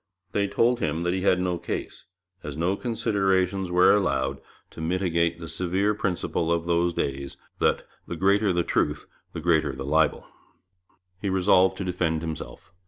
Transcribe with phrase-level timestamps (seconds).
[0.31, 2.05] They told him that he had no case,
[2.41, 8.15] as no considerations were allowed to mitigate the severe principle of those days, that 'the
[8.15, 10.25] greater the truth the greater the libel.'
[11.21, 12.71] He resolved to defend himself.